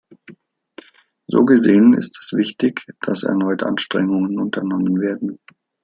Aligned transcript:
So 1.29 1.43
gesehen 1.45 1.93
ist 1.93 2.17
es 2.17 2.33
wichtig, 2.33 2.83
dass 3.01 3.21
erneut 3.21 3.61
Anstrengungen 3.61 4.39
unternommen 4.39 4.99
werden. 4.99 5.37